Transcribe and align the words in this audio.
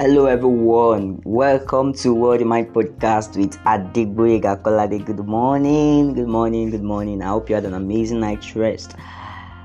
Hello 0.00 0.26
everyone, 0.26 1.20
welcome 1.24 1.92
to 1.92 2.14
Wealthy 2.14 2.44
Mind 2.44 2.72
Podcast 2.72 3.36
with 3.36 3.58
Adegboyega 3.64 4.62
Kolade. 4.62 5.04
Good 5.04 5.26
morning, 5.26 6.14
good 6.14 6.28
morning, 6.28 6.70
good 6.70 6.84
morning. 6.84 7.20
I 7.20 7.26
hope 7.30 7.48
you 7.48 7.56
had 7.56 7.64
an 7.64 7.74
amazing 7.74 8.20
night's 8.20 8.54
rest. 8.54 8.94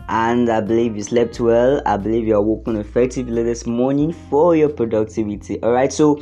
And 0.09 0.49
I 0.49 0.59
believe 0.59 0.95
you 0.95 1.03
slept 1.03 1.39
well. 1.39 1.83
I 1.85 1.97
believe 1.97 2.25
you 2.25 2.35
are 2.35 2.41
working 2.41 2.77
effectively 2.77 3.43
this 3.43 3.67
morning 3.67 4.11
for 4.11 4.55
your 4.55 4.69
productivity. 4.69 5.63
Alright, 5.63 5.93
so 5.93 6.19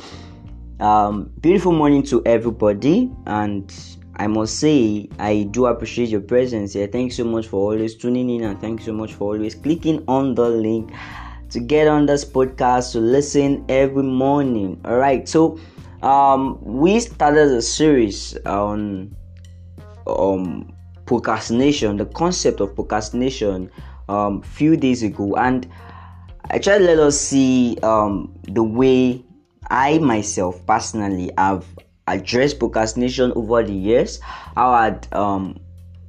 um 0.82 1.32
beautiful 1.40 1.72
morning 1.72 2.04
to 2.04 2.22
everybody 2.26 3.10
and 3.28 3.74
I 4.18 4.28
must 4.28 4.60
say 4.60 5.08
I 5.20 5.44
do 5.52 5.68
appreciate 5.68 6.10
your 6.10 6.20
presence 6.20 6.74
here. 6.74 6.88
Thank 6.88 7.12
you 7.12 7.16
so 7.16 7.24
much 7.24 7.48
for 7.48 7.72
always 7.72 7.96
tuning 7.96 8.30
in 8.30 8.44
and 8.44 8.60
thank 8.60 8.82
you 8.82 8.88
so 8.88 8.94
much 8.94 9.14
for 9.14 9.36
always 9.36 9.56
clicking 9.56 10.04
on 10.10 10.36
the 10.36 10.50
link 10.50 10.92
to 11.52 11.60
get 11.60 11.88
on 11.88 12.06
this 12.06 12.26
podcast 12.26 12.94
to 12.94 13.00
listen 13.00 13.66
every 13.70 14.04
morning. 14.04 14.80
All 14.86 14.98
right, 14.98 15.28
so 15.28 15.60
um, 16.02 16.58
we 16.62 17.00
started 17.00 17.52
a 17.52 17.62
series 17.62 18.38
on 18.46 19.16
um, 20.08 20.74
procrastination, 21.06 21.98
the 21.98 22.06
concept 22.06 22.62
of 22.62 22.74
procrastination, 22.74 23.70
um, 24.10 24.42
few 24.42 24.76
days 24.76 25.04
ago, 25.04 25.36
and 25.36 25.70
I 26.50 26.60
tried 26.60 26.80
to 26.80 26.84
let 26.86 27.00
us 27.00 27.20
see 27.20 27.78
um, 27.84 28.34
the 28.44 28.64
way 28.64 29.24
I 29.70 30.00
myself 30.00 30.66
personally 30.66 31.32
have 31.38 31.66
addressed 32.08 32.60
procrastination 32.60 33.32
over 33.36 33.64
the 33.64 33.74
years. 33.74 34.20
How 34.56 34.72
I 34.72 34.86
had 34.86 35.08
um, 35.14 35.60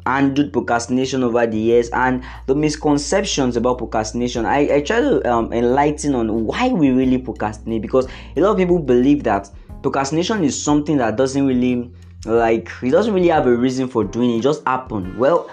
handled 0.06 0.52
procrastination 0.52 1.22
over 1.22 1.46
the 1.46 1.58
years 1.58 1.88
and 1.90 2.22
the 2.46 2.54
misconceptions 2.54 3.56
about 3.56 3.78
procrastination. 3.78 4.46
I, 4.46 4.76
I 4.76 4.80
try 4.80 5.00
to 5.00 5.30
um, 5.30 5.52
enlighten 5.52 6.14
on 6.14 6.44
why 6.46 6.68
we 6.68 6.90
really 6.90 7.18
procrastinate 7.18 7.82
because 7.82 8.06
a 8.36 8.40
lot 8.40 8.52
of 8.52 8.56
people 8.56 8.78
believe 8.78 9.24
that 9.24 9.50
procrastination 9.82 10.44
is 10.44 10.60
something 10.60 10.96
that 10.98 11.16
doesn't 11.16 11.46
really 11.46 11.90
like 12.24 12.70
it 12.82 12.90
doesn't 12.90 13.14
really 13.14 13.28
have 13.28 13.46
a 13.46 13.54
reason 13.54 13.88
for 13.88 14.04
doing 14.04 14.30
it, 14.30 14.38
it 14.38 14.42
just 14.42 14.64
happen. 14.66 15.18
Well, 15.18 15.50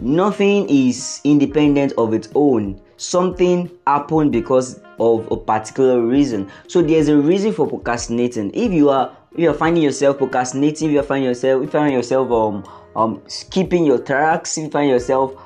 nothing 0.00 0.68
is 0.68 1.20
independent 1.24 1.92
of 1.96 2.12
its 2.12 2.28
own. 2.34 2.80
Something 2.98 3.70
happened 3.86 4.32
because 4.32 4.80
of 4.98 5.30
a 5.30 5.36
particular 5.36 6.04
reason. 6.04 6.50
So 6.66 6.82
there's 6.82 7.08
a 7.08 7.16
reason 7.16 7.52
for 7.52 7.66
procrastinating. 7.66 8.50
If 8.52 8.72
you 8.72 8.90
are 8.90 9.16
if 9.32 9.38
you're 9.38 9.54
finding 9.54 9.82
yourself 9.82 10.18
procrastinating, 10.18 10.88
if 10.88 10.94
you're 10.94 11.02
finding 11.02 11.28
yourself 11.28 11.62
if 11.62 11.66
you 11.66 11.70
find 11.70 11.92
yourself 11.92 12.30
um 12.30 12.64
um, 12.96 13.22
skipping 13.28 13.84
your 13.84 13.98
tracks, 13.98 14.58
if 14.58 14.64
you 14.64 14.70
find 14.70 14.90
yourself 14.90 15.40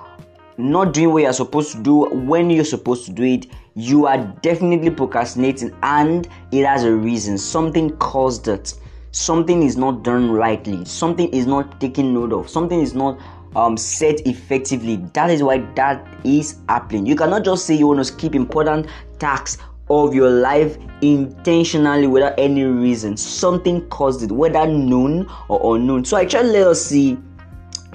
not 0.57 0.95
doing 0.95 1.13
what 1.13 1.23
you're 1.23 1.33
supposed 1.33 1.73
to 1.73 1.83
do 1.83 2.05
when 2.07 2.49
you're 2.51 2.65
supposed 2.65 3.05
to 3.07 3.13
do 3.13 3.23
it, 3.23 3.47
you 3.75 4.07
are 4.07 4.19
definitely 4.43 4.91
procrastinating 4.91 5.77
and 5.83 6.29
it 6.51 6.65
has 6.65 6.85
a 6.85 6.95
reason. 6.95 7.37
Something 7.37 7.97
caused 7.99 8.49
it. 8.49 8.75
Something 9.11 9.63
is 9.63 9.77
not 9.77 10.03
done 10.03 10.31
rightly. 10.31 10.85
Something 10.87 11.29
is 11.35 11.47
not 11.47 11.81
taken 11.81 12.15
note 12.15 12.33
of. 12.33 12.49
Something 12.49 12.81
is 12.81 12.95
not 12.95 13.19
um, 13.57 13.77
set 13.77 14.27
effectively. 14.27 14.97
That 15.13 15.31
is 15.31 15.43
why 15.43 15.59
that 15.75 16.07
is 16.25 16.59
happening. 16.69 17.07
You 17.07 17.17
cannot 17.17 17.45
just 17.45 17.67
say 17.67 17.75
you 17.75 17.87
want 17.87 18.01
to 18.01 18.05
skip 18.05 18.35
important 18.35 18.87
tasks 19.19 19.59
of 19.91 20.15
your 20.15 20.31
life 20.31 20.79
intentionally 21.03 22.07
without 22.07 22.35
any 22.39 22.65
reason. 22.65 23.17
Something 23.17 23.87
caused 23.89 24.23
it, 24.23 24.33
whether 24.33 24.67
known 24.67 25.29
or 25.49 25.77
unknown. 25.77 26.05
So 26.05 26.17
I 26.17 26.25
try 26.25 26.43
to 26.43 26.49
let 26.49 26.67
us 26.67 26.85
see 26.85 27.19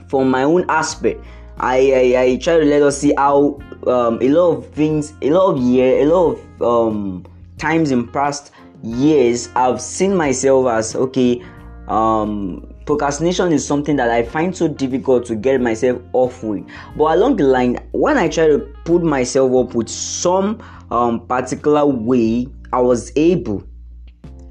from 0.08 0.30
my 0.30 0.44
own 0.44 0.66
aspect 0.70 1.26
I, 1.60 2.14
I, 2.16 2.22
I 2.22 2.38
try 2.38 2.58
to 2.60 2.66
let 2.66 2.82
us 2.84 3.00
see 3.00 3.14
how 3.18 3.60
um, 3.88 4.20
a 4.22 4.30
lot 4.30 4.58
of 4.58 4.68
things, 4.74 5.14
a 5.22 5.32
lot 5.32 5.56
of 5.56 5.62
year, 5.62 6.02
a 6.02 6.06
lot 6.06 6.38
of 6.38 6.62
um, 6.62 7.26
times 7.58 7.92
in 7.92 8.08
past 8.08 8.52
years, 8.84 9.50
I've 9.56 9.82
seen 9.82 10.16
myself 10.16 10.68
as 10.68 10.96
okay. 10.96 11.44
Um, 11.88 12.74
procrastination 12.88 13.52
is 13.52 13.68
something 13.68 13.98
that 13.98 14.10
I 14.10 14.24
find 14.24 14.56
so 14.56 14.68
difficult 14.68 15.26
to 15.26 15.36
get 15.36 15.62
myself 15.62 16.02
off 16.14 16.42
with. 16.42 16.66
But 16.96 17.18
along 17.18 17.36
the 17.36 17.44
line, 17.44 17.78
when 17.92 18.18
I 18.18 18.30
try 18.30 18.48
to 18.48 18.60
put 18.86 19.04
myself 19.04 19.54
up 19.54 19.76
with 19.76 19.90
some 19.90 20.64
um, 20.90 21.28
particular 21.28 21.86
way, 21.86 22.48
I 22.74 22.80
was 22.80 23.12
able, 23.16 23.64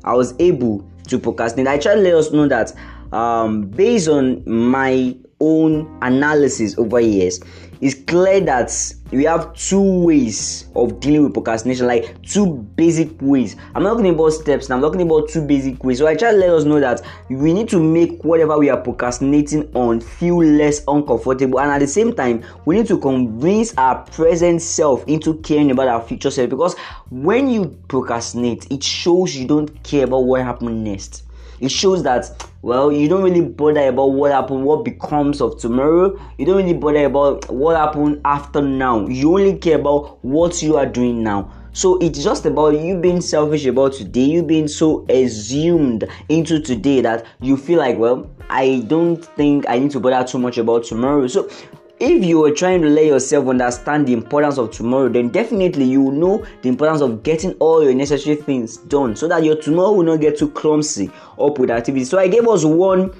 I 0.04 0.14
was 0.14 0.34
able 0.38 0.88
to 1.08 1.18
procrastinate. 1.18 1.66
I 1.66 1.78
try 1.78 1.94
to 1.94 2.00
let 2.00 2.14
us 2.14 2.30
know 2.30 2.46
that 2.46 2.72
um, 3.12 3.62
based 3.62 4.08
on 4.08 4.42
my 4.48 5.16
own 5.40 5.98
analysis 6.02 6.78
over 6.78 7.00
years, 7.00 7.40
it's 7.80 7.94
clear 7.94 8.40
that 8.40 8.72
we 9.12 9.24
have 9.24 9.54
two 9.54 10.02
ways 10.02 10.66
of 10.74 10.98
dealing 10.98 11.24
with 11.24 11.34
procrastination, 11.34 11.86
like 11.86 12.20
two 12.22 12.56
basic 12.76 13.10
ways. 13.20 13.56
I'm 13.74 13.82
not 13.82 13.94
talking 13.94 14.14
about 14.14 14.30
steps, 14.30 14.70
I'm 14.70 14.80
talking 14.80 15.02
about 15.02 15.28
two 15.28 15.42
basic 15.42 15.82
ways. 15.84 15.98
So 15.98 16.06
I 16.06 16.14
try 16.14 16.32
to 16.32 16.36
let 16.36 16.50
us 16.50 16.64
know 16.64 16.80
that 16.80 17.02
we 17.28 17.52
need 17.52 17.68
to 17.68 17.80
make 17.80 18.24
whatever 18.24 18.58
we 18.58 18.70
are 18.70 18.80
procrastinating 18.80 19.70
on 19.74 20.00
feel 20.00 20.38
less 20.38 20.82
uncomfortable, 20.88 21.60
and 21.60 21.70
at 21.70 21.78
the 21.78 21.86
same 21.86 22.14
time, 22.14 22.44
we 22.64 22.76
need 22.76 22.86
to 22.88 22.98
convince 22.98 23.76
our 23.76 24.02
present 24.06 24.62
self 24.62 25.06
into 25.06 25.34
caring 25.42 25.70
about 25.70 25.88
our 25.88 26.02
future 26.02 26.30
self 26.30 26.50
because 26.50 26.76
when 27.10 27.48
you 27.48 27.76
procrastinate, 27.88 28.70
it 28.70 28.82
shows 28.82 29.36
you 29.36 29.46
don't 29.46 29.82
care 29.84 30.04
about 30.04 30.20
what 30.20 30.42
happened 30.42 30.82
next 30.82 31.25
it 31.60 31.70
shows 31.70 32.02
that 32.02 32.30
well 32.62 32.90
you 32.92 33.08
don't 33.08 33.22
really 33.22 33.42
bother 33.42 33.88
about 33.88 34.12
what 34.12 34.32
happened 34.32 34.64
what 34.64 34.84
becomes 34.84 35.40
of 35.40 35.58
tomorrow. 35.58 36.18
You 36.38 36.46
don't 36.46 36.56
really 36.56 36.74
bother 36.74 37.04
about 37.04 37.50
what 37.50 37.76
happened 37.76 38.20
after 38.24 38.62
now. 38.62 39.06
You 39.06 39.32
only 39.32 39.56
care 39.56 39.78
about 39.78 40.24
what 40.24 40.62
you 40.62 40.76
are 40.76 40.86
doing 40.86 41.22
now. 41.22 41.52
So 41.72 41.98
it's 41.98 42.24
just 42.24 42.46
about 42.46 42.80
you 42.80 42.98
being 42.98 43.20
selfish 43.20 43.66
about 43.66 43.92
today 43.92 44.22
you 44.22 44.42
being 44.42 44.66
so 44.66 45.04
assumed 45.10 46.08
into 46.30 46.58
today 46.58 47.02
that 47.02 47.26
you 47.42 47.56
feel 47.58 47.78
like 47.78 47.98
well 47.98 48.30
i 48.48 48.82
don't 48.86 49.22
think 49.36 49.68
i 49.68 49.78
need 49.78 49.90
to 49.90 50.00
bother 50.00 50.26
too 50.26 50.38
much 50.38 50.56
about 50.56 50.84
tomorrow. 50.84 51.26
So 51.26 51.50
if 51.98 52.24
you 52.24 52.44
are 52.44 52.50
trying 52.50 52.82
to 52.82 52.88
let 52.88 53.06
yourself 53.06 53.48
understand 53.48 54.06
the 54.06 54.12
importance 54.12 54.58
of 54.58 54.70
tomorrow, 54.70 55.08
then 55.08 55.30
definitely 55.30 55.84
you 55.84 56.02
will 56.02 56.12
know 56.12 56.46
the 56.62 56.68
importance 56.68 57.00
of 57.00 57.22
getting 57.22 57.52
all 57.54 57.82
your 57.82 57.94
necessary 57.94 58.36
things 58.36 58.76
done 58.76 59.16
so 59.16 59.26
that 59.28 59.44
your 59.44 59.56
tomorrow 59.56 59.92
will 59.92 60.04
not 60.04 60.20
get 60.20 60.38
too 60.38 60.50
clumsy 60.50 61.10
or 61.36 61.52
productivity. 61.52 62.04
So 62.04 62.18
I 62.18 62.28
gave 62.28 62.46
us 62.46 62.64
one 62.64 63.12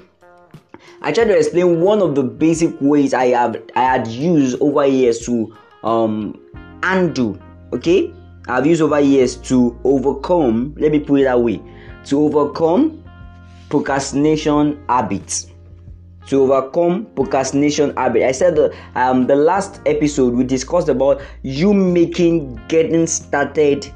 I 1.01 1.11
tried 1.11 1.25
to 1.25 1.37
explain 1.37 1.81
one 1.81 2.01
of 2.01 2.15
the 2.15 2.23
basic 2.23 2.75
ways 2.81 3.13
I 3.13 3.27
have 3.27 3.61
I 3.75 3.83
had 3.83 4.07
used 4.07 4.59
over 4.61 4.85
years 4.85 5.19
to 5.25 5.55
um 5.83 6.39
undo. 6.83 7.39
Okay, 7.73 8.13
I've 8.47 8.65
used 8.65 8.81
over 8.81 8.99
years 8.99 9.35
to 9.47 9.79
overcome. 9.83 10.73
Let 10.77 10.91
me 10.91 10.99
put 10.99 11.21
it 11.21 11.23
that 11.25 11.39
way: 11.39 11.61
to 12.05 12.19
overcome 12.19 13.03
procrastination 13.69 14.83
habits 14.89 15.47
to 16.27 16.41
overcome 16.41 17.05
procrastination 17.15 17.95
habit. 17.95 18.23
I 18.23 18.31
said 18.31 18.55
the, 18.55 18.75
um, 18.95 19.27
the 19.27 19.35
last 19.35 19.81
episode 19.85 20.33
we 20.33 20.43
discussed 20.43 20.89
about 20.89 21.21
you 21.43 21.73
making 21.73 22.59
getting 22.67 23.07
started 23.07 23.91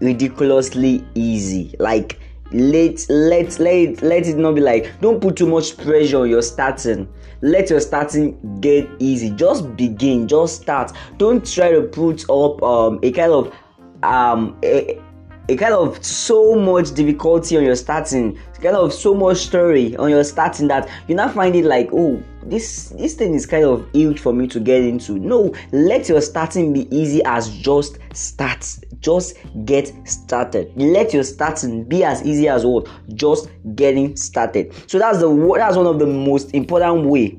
ridiculously 0.00 1.04
easy. 1.14 1.74
Like 1.78 2.18
let 2.52 3.08
let 3.08 3.58
let 3.58 4.02
let 4.02 4.26
it 4.26 4.36
not 4.36 4.54
be 4.54 4.60
like 4.60 4.92
don't 5.00 5.20
put 5.20 5.36
too 5.36 5.46
much 5.46 5.76
pressure 5.76 6.20
on 6.20 6.30
your 6.30 6.42
starting. 6.42 7.08
Let 7.40 7.68
your 7.68 7.80
starting 7.80 8.60
get 8.60 8.88
easy. 8.98 9.30
Just 9.30 9.76
begin. 9.76 10.28
Just 10.28 10.62
start. 10.62 10.92
Don't 11.18 11.44
try 11.44 11.72
to 11.72 11.82
put 11.82 12.22
up 12.30 12.62
um, 12.62 13.00
a 13.02 13.12
kind 13.12 13.32
of 13.32 13.54
um 14.02 14.58
a, 14.64 15.00
a 15.48 15.56
kind 15.56 15.74
of 15.74 16.02
so 16.04 16.54
much 16.54 16.94
difficulty 16.94 17.56
on 17.56 17.64
your 17.64 17.76
starting, 17.76 18.38
kind 18.62 18.76
of 18.76 18.92
so 18.92 19.14
much 19.14 19.38
story 19.38 19.94
on 19.96 20.08
your 20.10 20.24
starting 20.24 20.68
that 20.68 20.88
you 21.06 21.14
now 21.14 21.28
find 21.28 21.54
it 21.54 21.64
like, 21.64 21.90
oh, 21.92 22.22
this 22.44 22.90
this 22.90 23.14
thing 23.14 23.34
is 23.34 23.44
kind 23.46 23.64
of 23.64 23.86
huge 23.92 24.20
for 24.20 24.32
me 24.32 24.46
to 24.46 24.60
get 24.60 24.82
into. 24.82 25.18
No, 25.18 25.54
let 25.72 26.08
your 26.08 26.20
starting 26.20 26.72
be 26.72 26.94
easy 26.94 27.22
as 27.24 27.50
just 27.50 27.98
start. 28.14 28.78
Just 29.00 29.36
get 29.66 29.92
started. 30.08 30.72
Let 30.76 31.12
your 31.12 31.24
starting 31.24 31.84
be 31.84 32.04
as 32.04 32.22
easy 32.24 32.48
as 32.48 32.64
what? 32.64 32.88
Just 33.14 33.48
getting 33.74 34.16
started. 34.16 34.72
So 34.88 34.98
that's 34.98 35.18
the 35.18 35.54
that's 35.58 35.76
one 35.76 35.86
of 35.86 35.98
the 35.98 36.06
most 36.06 36.54
important 36.54 37.04
way 37.04 37.38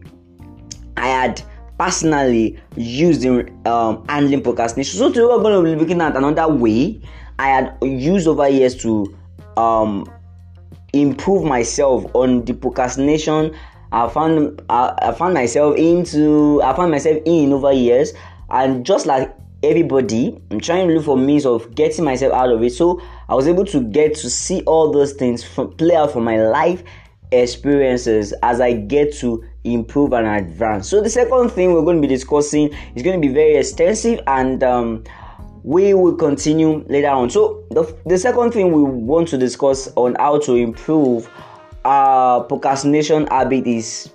I 0.96 1.08
had 1.08 1.42
personally 1.80 2.60
used 2.75 3.25
in 3.25 3.62
um, 3.66 4.06
handling 4.08 4.44
procrastination. 4.44 5.00
So 5.00 5.10
today 5.10 5.22
we're 5.22 5.42
going 5.42 5.66
to 5.66 5.72
be 5.72 5.80
looking 5.80 6.01
at 6.01 6.16
another 6.16 6.48
way 6.48 7.01
I 7.40 7.48
had 7.50 7.78
used 7.82 8.28
over 8.28 8.48
years 8.48 8.76
to 8.84 9.18
um, 9.58 10.12
improve 10.94 11.44
myself 11.44 12.06
on 12.14 12.46
the 12.46 12.54
procrastination 12.54 13.56
I 13.92 14.10
found 14.10 14.62
I, 14.70 14.94
I 15.02 15.12
found 15.14 15.34
myself 15.34 15.78
into 15.78 16.62
I 16.62 16.76
found 16.76 16.92
myself 16.92 17.18
in 17.26 17.54
over 17.54 17.72
years 17.72 18.14
and 18.50 18.86
just 18.86 19.06
like 19.06 19.34
everybody 19.64 20.40
I'm 20.52 20.60
trying 20.60 20.88
to 20.88 20.94
look 20.96 21.06
for 21.06 21.18
means 21.18 21.46
of 21.46 21.74
getting 21.76 22.04
myself 22.04 22.34
out 22.34 22.52
of 22.52 22.62
it 22.62 22.74
so 22.74 23.02
I 23.30 23.36
was 23.36 23.48
able 23.48 23.66
to 23.66 23.82
get 23.82 24.16
to 24.16 24.30
see 24.30 24.62
all 24.64 24.92
those 24.92 25.14
things 25.14 25.44
from, 25.44 25.72
play 25.74 25.96
out 25.96 26.12
for 26.12 26.22
my 26.22 26.38
life 26.42 26.84
experiences 27.32 28.34
as 28.44 28.62
I 28.62 28.74
get 28.74 29.14
to 29.16 29.44
improve 29.64 30.14
and 30.14 30.28
advance. 30.28 30.88
So 30.88 31.02
the 31.02 31.10
second 31.10 31.50
thing 31.50 31.74
we're 31.74 31.82
going 31.82 32.02
to 32.02 32.08
be 32.08 32.14
discussing 32.14 32.72
is 32.96 33.02
going 33.02 33.20
to 33.20 33.28
be 33.28 33.34
very 33.34 33.56
extensive 33.56 34.20
and 34.28 34.64
um, 34.64 35.04
we 35.66 35.96
will 35.96 36.16
continue 36.16 36.86
later 36.88 37.10
on. 37.10 37.28
So 37.32 37.64
the, 37.72 37.98
the 38.06 38.20
second 38.20 38.52
thing 38.52 38.72
we 38.72 38.84
want 38.84 39.28
to 39.30 39.38
discuss 39.38 39.92
on 39.96 40.16
how 40.20 40.38
to 40.42 40.54
improve 40.54 41.28
our 41.84 42.44
procrastination 42.44 43.26
habit 43.28 43.66
is 43.66 44.10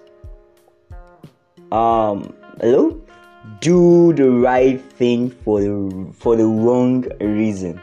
um 1.73 2.35
hello 2.61 3.01
do 3.61 4.13
the 4.15 4.29
right 4.29 4.81
thing 4.95 5.31
for 5.31 5.61
the 5.61 6.13
for 6.19 6.35
the 6.35 6.45
wrong 6.45 7.07
reason 7.21 7.81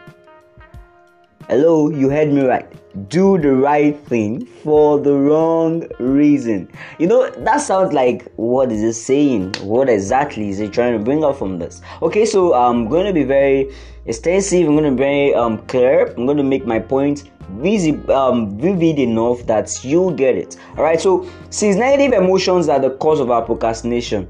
hello 1.49 1.89
you 1.89 2.09
heard 2.09 2.27
me 2.27 2.41
right 2.41 2.67
do 3.07 3.37
the 3.37 3.49
right 3.49 3.97
thing 4.07 4.45
for 4.45 4.99
the 4.99 5.13
wrong 5.13 5.87
reason 5.97 6.69
you 6.99 7.07
know 7.07 7.29
that 7.45 7.61
sounds 7.61 7.93
like 7.93 8.29
what 8.35 8.69
is 8.69 8.83
it 8.83 8.91
saying 8.91 9.53
what 9.61 9.87
exactly 9.87 10.49
is 10.49 10.59
it 10.59 10.73
trying 10.73 10.91
to 10.91 11.01
bring 11.01 11.23
out 11.23 11.37
from 11.39 11.57
this 11.57 11.81
okay 12.01 12.25
so 12.25 12.53
i'm 12.53 12.89
going 12.89 13.05
to 13.05 13.13
be 13.13 13.23
very 13.23 13.73
extensive 14.07 14.67
i'm 14.67 14.75
going 14.75 14.83
to 14.83 14.91
be 14.91 14.97
very 14.97 15.33
um, 15.35 15.57
clear 15.67 16.07
i'm 16.17 16.25
going 16.25 16.35
to 16.35 16.43
make 16.43 16.65
my 16.65 16.79
point 16.79 17.31
vivid, 17.51 18.09
um, 18.09 18.59
vivid 18.59 18.99
enough 18.99 19.45
that 19.45 19.85
you 19.85 20.11
get 20.17 20.35
it. 20.35 20.57
All 20.75 20.83
right. 20.83 20.99
So, 20.99 21.29
since 21.49 21.77
negative 21.77 22.11
emotions 22.11 22.67
are 22.67 22.77
the 22.77 22.89
cause 22.97 23.21
of 23.21 23.31
our 23.31 23.41
procrastination, 23.41 24.25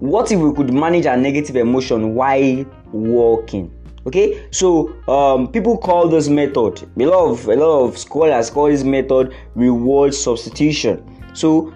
what 0.00 0.32
if 0.32 0.40
we 0.40 0.54
could 0.54 0.72
manage 0.72 1.04
our 1.04 1.18
negative 1.18 1.56
emotion 1.56 2.14
while 2.14 2.64
walking? 2.92 3.70
Okay, 4.04 4.48
so 4.50 4.92
um, 5.08 5.46
people 5.46 5.78
call 5.78 6.08
this 6.08 6.28
method. 6.28 6.82
A 6.98 7.06
lot 7.06 7.30
of 7.30 7.46
a 7.48 7.54
lot 7.54 7.84
of 7.84 7.96
scholars 7.96 8.50
call 8.50 8.66
this 8.66 8.82
method 8.82 9.32
reward 9.54 10.12
substitution. 10.12 11.04
So, 11.34 11.72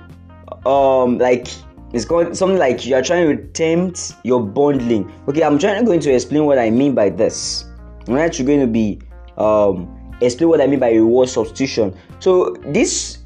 um, 0.67 1.19
like 1.19 1.47
it's 1.93 2.05
called 2.05 2.37
something 2.37 2.59
like 2.59 2.85
you 2.85 2.97
are 2.97 3.03
trying 3.03 3.37
to 3.37 3.47
tempt 3.53 4.15
your 4.25 4.43
bundling. 4.43 5.11
Okay, 5.29 5.45
I'm 5.45 5.57
trying 5.59 5.79
to 5.79 5.87
going 5.87 6.01
to 6.01 6.13
explain 6.13 6.47
what 6.47 6.59
I 6.59 6.69
mean 6.69 6.95
by 6.95 7.11
this. 7.11 7.65
I'm 8.09 8.17
actually 8.17 8.47
going 8.47 8.61
to 8.61 8.67
be 8.67 9.01
um, 9.39 9.89
explain 10.21 10.49
what 10.49 10.61
I 10.61 10.67
mean 10.67 10.81
by 10.81 10.91
reward 10.91 11.29
substitution. 11.29 11.97
So 12.19 12.57
this 12.67 13.19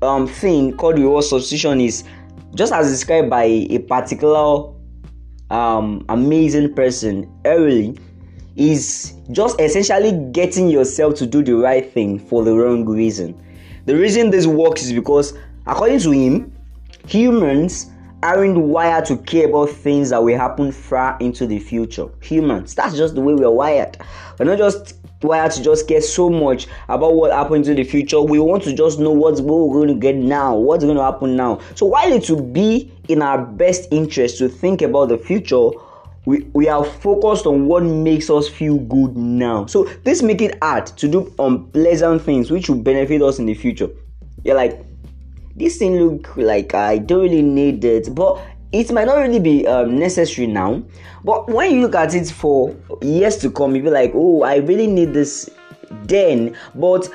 um, 0.00 0.28
thing 0.28 0.76
called 0.76 0.98
reward 0.98 1.24
substitution 1.24 1.80
is 1.80 2.04
just 2.54 2.72
as 2.72 2.88
described 2.88 3.30
by 3.30 3.44
a 3.44 3.78
particular 3.80 4.72
um, 5.50 6.04
amazing 6.08 6.72
person 6.74 7.26
Ariely 7.44 7.98
is 8.56 9.14
just 9.32 9.60
essentially 9.60 10.12
getting 10.32 10.68
yourself 10.68 11.14
to 11.16 11.26
do 11.26 11.42
the 11.42 11.54
right 11.54 11.92
thing 11.92 12.18
for 12.18 12.44
the 12.44 12.54
wrong 12.54 12.84
reason. 12.84 13.40
The 13.86 13.96
reason 13.96 14.30
this 14.30 14.46
works 14.46 14.82
is 14.82 14.92
because 14.92 15.36
according 15.66 16.00
to 16.00 16.10
him, 16.10 16.52
humans 17.06 17.90
aren't 18.22 18.56
wired 18.56 19.04
to 19.04 19.18
care 19.18 19.48
about 19.48 19.68
things 19.68 20.10
that 20.10 20.22
will 20.22 20.38
happen 20.38 20.72
far 20.72 21.18
into 21.20 21.46
the 21.46 21.58
future. 21.58 22.06
Humans, 22.22 22.74
that's 22.74 22.96
just 22.96 23.14
the 23.14 23.20
way 23.20 23.34
we 23.34 23.44
are 23.44 23.52
wired. 23.52 23.98
We're 24.38 24.46
not 24.46 24.58
just 24.58 24.96
wired 25.22 25.52
to 25.52 25.62
just 25.62 25.86
care 25.88 26.00
so 26.00 26.30
much 26.30 26.66
about 26.88 27.14
what 27.14 27.32
happens 27.32 27.68
in 27.68 27.76
the 27.76 27.84
future. 27.84 28.22
We 28.22 28.38
want 28.38 28.62
to 28.64 28.74
just 28.74 28.98
know 28.98 29.10
what's 29.10 29.40
what 29.40 29.68
we're 29.68 29.74
going 29.74 29.88
to 29.88 30.00
get 30.00 30.16
now, 30.16 30.54
what's 30.54 30.84
going 30.84 30.96
to 30.96 31.02
happen 31.02 31.36
now. 31.36 31.60
So 31.74 31.86
while 31.86 32.10
it 32.10 32.28
will 32.30 32.42
be 32.42 32.90
in 33.08 33.20
our 33.20 33.44
best 33.44 33.88
interest 33.90 34.38
to 34.38 34.48
think 34.48 34.80
about 34.80 35.10
the 35.10 35.18
future, 35.18 35.70
we, 36.26 36.48
we 36.54 36.68
are 36.68 36.84
focused 36.84 37.46
on 37.46 37.66
what 37.66 37.82
makes 37.82 38.30
us 38.30 38.48
feel 38.48 38.78
good 38.78 39.16
now. 39.16 39.66
So 39.66 39.84
this 40.04 40.22
make 40.22 40.40
it 40.40 40.58
hard 40.62 40.86
to 40.86 41.08
do 41.08 41.34
unpleasant 41.38 42.22
things 42.22 42.50
which 42.50 42.68
will 42.68 42.82
benefit 42.82 43.22
us 43.22 43.38
in 43.38 43.46
the 43.46 43.54
future. 43.54 43.88
You're 44.42 44.56
like, 44.56 44.84
this 45.56 45.76
thing 45.76 45.96
look 45.96 46.36
like 46.36 46.74
I 46.74 46.98
don't 46.98 47.22
really 47.22 47.42
need 47.42 47.84
it, 47.84 48.14
but 48.14 48.40
it 48.74 48.90
might 48.92 49.06
not 49.06 49.18
really 49.18 49.38
be 49.38 49.66
um, 49.68 49.96
necessary 49.98 50.48
now 50.48 50.82
but 51.22 51.48
when 51.48 51.72
you 51.72 51.80
look 51.80 51.94
at 51.94 52.12
it 52.12 52.28
for 52.28 52.76
years 53.02 53.36
to 53.36 53.48
come 53.48 53.76
you 53.76 53.82
be 53.82 53.88
like 53.88 54.10
oh 54.14 54.42
i 54.42 54.56
really 54.56 54.88
need 54.88 55.14
this 55.14 55.48
then 56.02 56.56
but 56.74 57.08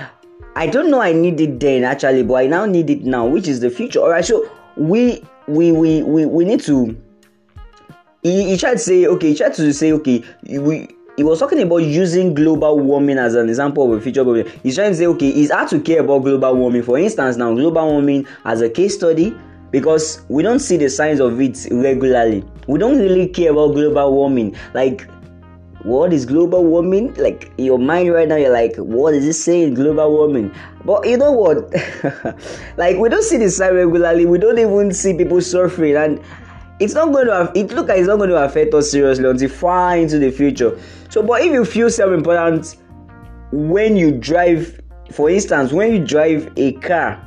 i 0.55 0.65
don't 0.65 0.89
know 0.89 1.01
i 1.01 1.11
need 1.11 1.39
it 1.41 1.59
then 1.59 1.83
actually 1.83 2.23
but 2.23 2.35
i 2.35 2.47
now 2.47 2.65
need 2.65 2.89
it 2.89 3.03
now 3.03 3.25
which 3.25 3.47
is 3.47 3.59
the 3.59 3.69
future 3.69 3.99
all 3.99 4.09
right 4.09 4.23
so 4.23 4.49
we 4.77 5.21
we 5.47 5.73
we 5.73 6.01
we, 6.01 6.25
we 6.25 6.45
need 6.45 6.61
to 6.61 6.97
he, 8.23 8.49
he 8.49 8.57
tried 8.57 8.73
to 8.73 8.79
say 8.79 9.05
okay 9.05 9.29
he 9.29 9.35
tried 9.35 9.53
to 9.53 9.73
say 9.73 9.91
okay 9.91 10.23
we 10.47 10.87
he 11.19 11.23
was 11.23 11.37
talking 11.37 11.61
about 11.61 11.83
using 11.83 12.33
global 12.33 12.79
warming 12.79 13.17
as 13.17 13.35
an 13.35 13.49
example 13.49 13.91
of 13.91 13.99
a 13.99 14.01
future 14.01 14.23
problem. 14.23 14.47
He's 14.63 14.75
trying 14.75 14.91
to 14.91 14.95
say, 14.95 15.05
okay, 15.07 15.27
it's 15.27 15.51
hard 15.51 15.67
to 15.67 15.81
care 15.81 15.99
about 15.99 16.19
global 16.19 16.55
warming. 16.55 16.81
For 16.81 16.97
instance, 16.97 17.35
now 17.35 17.53
global 17.53 17.91
warming 17.91 18.25
as 18.45 18.61
a 18.61 18.69
case 18.69 18.95
study, 18.95 19.35
because 19.69 20.21
we 20.29 20.43
don't 20.43 20.59
see 20.59 20.77
the 20.77 20.89
signs 20.89 21.19
of 21.19 21.41
it 21.41 21.67
regularly. 21.71 22.45
We 22.67 22.79
don't 22.79 22.99
really 22.99 23.27
care 23.27 23.51
about 23.51 23.73
global 23.73 24.13
warming. 24.13 24.55
Like, 24.73 25.09
what 25.83 26.13
is 26.13 26.25
global 26.25 26.63
warming? 26.63 27.13
Like, 27.15 27.51
your 27.57 27.79
mind 27.79 28.13
right 28.13 28.29
now, 28.29 28.37
you're 28.37 28.53
like, 28.53 28.77
what 28.77 29.13
is 29.13 29.25
it 29.25 29.33
saying, 29.33 29.73
global 29.73 30.09
warming? 30.11 30.55
But 30.85 31.05
you 31.05 31.17
know 31.17 31.33
what? 31.33 31.69
like, 32.77 32.97
we 32.97 33.09
don't 33.09 33.23
see 33.23 33.35
the 33.35 33.49
sign 33.49 33.75
regularly. 33.75 34.25
We 34.25 34.37
don't 34.37 34.57
even 34.57 34.93
see 34.93 35.17
people 35.17 35.41
suffering, 35.41 35.97
and 35.97 36.21
it's 36.79 36.93
not 36.93 37.11
going 37.11 37.27
to. 37.27 37.33
Have, 37.33 37.51
it 37.55 37.71
look 37.71 37.87
like 37.87 37.99
it's 37.99 38.07
not 38.07 38.17
going 38.17 38.29
to 38.29 38.43
affect 38.43 38.73
us 38.73 38.91
seriously 38.91 39.29
until 39.29 39.49
far 39.49 39.97
into 39.97 40.19
the 40.19 40.31
future. 40.31 40.79
So, 41.09 41.21
but 41.23 41.41
if 41.41 41.51
you 41.51 41.65
feel 41.65 41.89
self-important 41.89 42.77
when 43.51 43.95
you 43.95 44.11
drive, 44.11 44.79
for 45.11 45.29
instance, 45.29 45.71
when 45.71 45.91
you 45.93 46.05
drive 46.05 46.51
a 46.57 46.73
car 46.73 47.25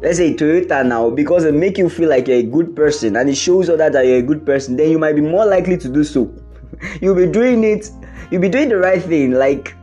let's 0.00 0.16
say 0.16 0.34
Toyota 0.34 0.86
now 0.86 1.10
because 1.10 1.44
it 1.44 1.54
make 1.54 1.76
you 1.76 1.88
feel 1.88 2.08
like 2.08 2.26
you're 2.26 2.38
a 2.38 2.42
good 2.42 2.74
person 2.74 3.16
and 3.16 3.28
it 3.28 3.34
shows 3.34 3.68
others 3.68 3.92
that 3.92 4.06
you're 4.06 4.18
a 4.18 4.22
good 4.22 4.44
person, 4.46 4.76
then 4.76 4.90
you 4.90 4.98
might 4.98 5.14
be 5.14 5.20
more 5.20 5.44
likely 5.44 5.76
to 5.76 5.88
do 5.88 6.04
so. 6.04 6.32
you'll 7.00 7.14
be 7.14 7.26
doing 7.26 7.64
it, 7.64 7.90
you'll 8.30 8.40
be 8.40 8.48
doing 8.48 8.68
the 8.68 8.78
right 8.78 9.02
thing, 9.02 9.32
like 9.32 9.74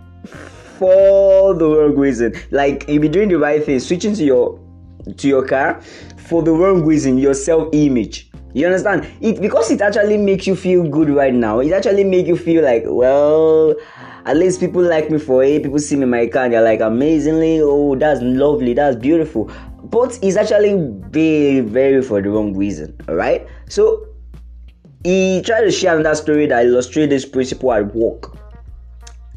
for 0.78 1.54
the 1.54 1.66
wrong 1.66 1.96
reason. 1.96 2.34
Like 2.52 2.88
you'll 2.88 3.02
be 3.02 3.10
doing 3.10 3.30
the 3.30 3.38
right 3.38 3.64
thing, 3.64 3.80
switching 3.80 4.16
to 4.16 4.24
your 4.24 4.60
to 5.18 5.28
your 5.28 5.46
car 5.46 5.82
for 6.18 6.44
the 6.44 6.52
wrong 6.52 6.84
reason, 6.84 7.18
your 7.18 7.34
self-image. 7.34 8.27
You 8.58 8.68
understand? 8.68 9.08
It 9.22 9.42
because 9.42 9.72
it 9.72 9.82
actually 9.82 10.18
makes 10.18 10.48
you 10.48 10.56
feel 10.56 10.88
good 10.88 11.10
right 11.10 11.34
now. 11.34 11.60
It 11.60 11.72
actually 11.72 12.04
make 12.04 12.28
you 12.28 12.36
feel 12.36 12.64
like, 12.64 12.84
well, 12.86 13.76
at 14.26 14.36
least 14.36 14.60
people 14.60 14.82
like 14.82 15.10
me 15.10 15.20
for 15.20 15.44
it. 15.44 15.64
People 15.64 15.80
see 15.80 15.96
me 15.96 16.04
in 16.04 16.10
my 16.10 16.28
car 16.28 16.46
and 16.46 16.54
they're 16.54 16.62
like, 16.62 16.82
amazingly, 16.82 17.60
oh, 17.62 17.96
that's 17.96 18.22
lovely, 18.22 18.74
that's 18.74 18.96
beautiful 18.96 19.52
but 19.90 20.20
it's 20.22 20.36
actually 20.36 20.76
very, 21.10 21.62
very 21.62 22.02
for 22.02 22.22
the 22.22 22.30
wrong 22.30 22.56
reason. 22.56 22.96
All 23.08 23.16
right. 23.16 23.48
So 23.70 24.08
he 25.04 25.42
tried 25.46 25.62
to 25.62 25.72
share 25.72 25.98
another 25.98 26.16
story 26.16 26.48
that 26.48 26.66
illustrates 26.66 27.10
this 27.10 27.26
principle 27.26 27.72
at 27.74 27.96
work. 27.96 28.36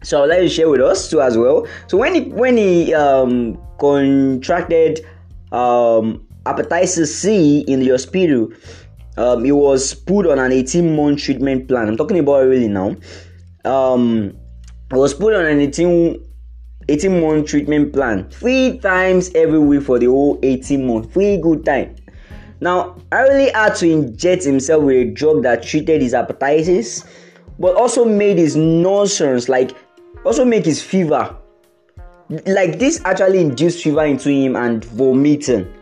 So 0.02 0.22
I'd 0.22 0.30
like 0.30 0.38
to 0.40 0.48
share 0.48 0.68
with 0.68 0.80
us 0.80 1.10
too 1.10 1.20
as 1.20 1.36
well. 1.36 1.66
So 1.86 1.98
when 1.98 2.14
he 2.14 2.22
when 2.30 2.56
he 2.56 2.94
um, 2.94 3.60
contracted 3.78 5.00
um, 5.52 6.26
hepatitis 6.46 7.06
C 7.06 7.60
in 7.68 7.80
the 7.80 7.90
hospital, 7.90 8.48
um, 9.16 9.44
he 9.44 9.52
was 9.52 9.94
put 9.94 10.26
on 10.26 10.38
an 10.38 10.52
18 10.52 10.96
month 10.96 11.20
treatment 11.20 11.68
plan. 11.68 11.88
I'm 11.88 11.96
talking 11.96 12.18
about 12.18 12.46
really 12.46 12.68
now. 12.68 12.96
Um, 13.64 14.36
he 14.90 14.96
was 14.96 15.14
put 15.14 15.34
on 15.34 15.46
an 15.46 15.60
18 15.60 16.30
18 16.88 17.20
month 17.20 17.48
treatment 17.48 17.92
plan 17.92 18.28
three 18.30 18.78
times 18.78 19.30
every 19.34 19.58
week 19.58 19.82
for 19.82 19.98
the 19.98 20.06
whole 20.06 20.38
18 20.42 20.86
months 20.86 21.12
Three 21.12 21.36
good 21.36 21.64
time 21.64 21.94
now 22.60 22.96
Ariely 23.12 23.52
had 23.54 23.76
to 23.76 23.88
inject 23.88 24.44
himself 24.44 24.82
with 24.82 24.96
a 24.96 25.04
drug 25.12 25.42
that 25.44 25.62
treated 25.62 26.02
his 26.02 26.14
hepatitis 26.14 27.06
but 27.58 27.76
also 27.76 28.04
made 28.04 28.38
his 28.38 28.56
nonsense 28.56 29.48
like 29.48 29.72
also 30.24 30.44
make 30.44 30.64
his 30.64 30.82
fever 30.82 31.36
like 32.46 32.78
this 32.78 33.00
actually 33.04 33.40
induced 33.40 33.84
fever 33.84 34.04
into 34.04 34.30
him 34.30 34.56
and 34.56 34.84
vomiting 34.86 35.72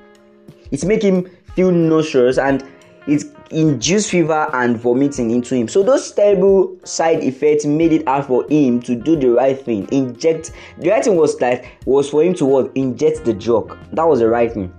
It's 0.71 0.85
make 0.85 1.03
him 1.03 1.31
feel 1.55 1.71
nauseous 1.71 2.39
and 2.39 2.63
it 3.09 3.25
induced 3.51 4.11
fever 4.11 4.49
and 4.53 4.79
vomiting 4.79 5.31
into 5.31 5.55
him. 5.55 5.67
So 5.67 5.83
those 5.83 6.13
terrible 6.13 6.79
side 6.85 7.25
effects 7.25 7.65
made 7.65 7.93
it 7.93 8.07
hard 8.07 8.27
for 8.27 8.47
him 8.51 8.81
to 8.83 8.95
do 8.95 9.17
the 9.17 9.31
right 9.31 9.59
thing. 9.59 9.89
Inject 9.91 10.53
the 10.79 10.91
right 10.91 11.03
thing 11.03 11.17
was 11.17 11.37
that 11.39 11.65
was 11.87 12.11
for 12.11 12.23
him 12.23 12.35
to 12.35 12.45
what 12.45 12.71
inject 12.75 13.25
the 13.25 13.33
drug. 13.33 13.77
That 13.93 14.07
was 14.07 14.21
the 14.21 14.29
right 14.29 14.53
thing. 14.53 14.73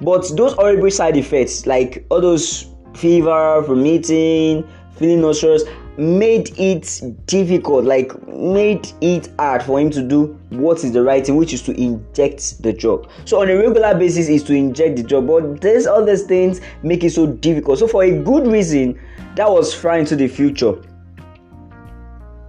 But 0.00 0.30
those 0.36 0.54
horrible 0.54 0.90
side 0.90 1.16
effects, 1.16 1.66
like 1.66 2.04
all 2.10 2.20
those 2.20 2.66
fever, 2.94 3.62
vomiting, 3.62 4.68
feeling 4.96 5.20
nauseous, 5.20 5.62
made 5.98 6.56
it 6.56 7.02
difficult, 7.26 7.84
like 7.84 8.12
made 8.28 8.88
it 9.00 9.28
hard 9.36 9.64
for 9.64 9.80
him 9.80 9.90
to 9.90 10.00
do 10.00 10.38
what 10.50 10.84
is 10.84 10.92
the 10.92 11.02
right 11.02 11.26
thing, 11.26 11.34
which 11.34 11.52
is 11.52 11.60
to 11.62 11.72
inject 11.72 12.62
the 12.62 12.72
drug. 12.72 13.10
So 13.24 13.42
on 13.42 13.50
a 13.50 13.56
regular 13.56 13.98
basis 13.98 14.28
is 14.28 14.44
to 14.44 14.54
inject 14.54 14.96
the 14.96 15.02
drug, 15.02 15.26
but 15.26 15.60
these 15.60 15.88
other 15.88 16.16
things 16.16 16.60
make 16.84 17.02
it 17.02 17.10
so 17.10 17.26
difficult. 17.26 17.80
So 17.80 17.88
for 17.88 18.04
a 18.04 18.12
good 18.12 18.46
reason, 18.46 18.98
that 19.34 19.50
was 19.50 19.74
far 19.74 19.98
into 19.98 20.14
the 20.14 20.28
future. 20.28 20.80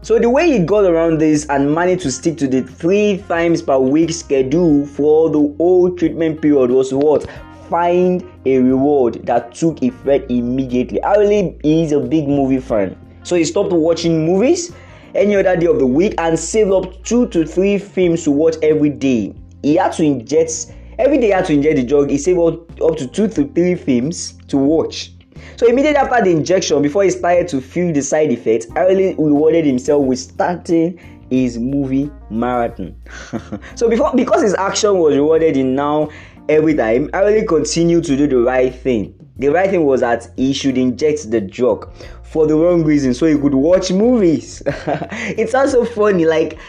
So 0.03 0.19
the 0.19 0.29
way 0.29 0.51
he 0.51 0.59
got 0.59 0.85
around 0.85 1.19
this 1.19 1.47
and 1.49 1.73
managed 1.73 2.03
to 2.03 2.11
stick 2.11 2.37
to 2.37 2.47
the 2.47 2.61
three 2.61 3.23
times 3.27 3.63
per 3.63 3.79
week 3.79 4.11
schedule 4.11 4.85
for 4.85 5.29
the 5.31 5.55
whole 5.57 5.93
treatment 5.95 6.39
period 6.41 6.69
was 6.69 6.93
what? 6.93 7.27
Find 7.67 8.23
a 8.45 8.59
reward 8.59 9.25
that 9.25 9.53
took 9.55 9.81
effect 9.81 10.29
immediately. 10.29 10.99
Ariely 11.01 11.59
is 11.63 11.91
a 11.91 11.99
big 11.99 12.27
movie 12.27 12.59
fan 12.59 12.95
So 13.23 13.35
he 13.35 13.43
stopped 13.45 13.71
watching 13.71 14.25
movies 14.25 14.73
any 15.15 15.35
other 15.35 15.55
day 15.55 15.67
of 15.67 15.79
the 15.79 15.85
week 15.85 16.15
and 16.17 16.37
saved 16.37 16.71
up 16.71 17.03
two 17.03 17.27
to 17.27 17.45
three 17.45 17.77
films 17.77 18.23
to 18.23 18.31
watch 18.31 18.55
every 18.61 18.89
day. 18.89 19.33
He 19.61 19.75
had 19.75 19.93
to 19.93 20.03
inject 20.03 20.73
every 20.97 21.17
day. 21.17 21.27
He 21.27 21.31
had 21.33 21.45
to 21.45 21.53
inject 21.53 21.75
the 21.77 21.83
drug. 21.83 22.09
He 22.09 22.17
saved 22.17 22.39
up, 22.39 22.81
up 22.81 22.97
to 22.97 23.07
two 23.07 23.27
to 23.29 23.47
three 23.47 23.75
films 23.75 24.33
to 24.47 24.57
watch. 24.57 25.11
So 25.57 25.67
immediately 25.67 25.97
after 25.97 26.23
the 26.23 26.31
injection, 26.31 26.81
before 26.81 27.03
he 27.03 27.09
started 27.09 27.47
to 27.49 27.61
feel 27.61 27.93
the 27.93 28.01
side 28.01 28.31
effects, 28.31 28.65
Ariely 28.67 29.17
rewarded 29.17 29.65
himself 29.65 30.05
with 30.05 30.19
starting 30.19 30.99
his 31.29 31.57
movie 31.57 32.09
marathon. 32.29 32.95
so 33.75 33.89
before 33.89 34.11
because 34.15 34.41
his 34.41 34.55
action 34.55 34.97
was 34.97 35.15
rewarded 35.15 35.57
in 35.57 35.75
now 35.75 36.09
every 36.47 36.75
time, 36.75 37.09
Ariely 37.09 37.47
continued 37.47 38.03
to 38.05 38.17
do 38.17 38.27
the 38.27 38.37
right 38.37 38.73
thing. 38.73 39.13
The 39.39 39.47
right 39.47 39.69
thing 39.69 39.85
was 39.85 40.01
that 40.01 40.27
he 40.35 40.53
should 40.53 40.77
inject 40.77 41.31
the 41.31 41.41
drug 41.41 41.91
for 42.23 42.45
the 42.45 42.55
wrong 42.55 42.83
reason 42.83 43.13
so 43.13 43.25
he 43.25 43.37
could 43.37 43.53
watch 43.55 43.91
movies. 43.91 44.61
it's 44.67 45.55
also 45.55 45.85
funny, 45.85 46.25
like 46.25 46.59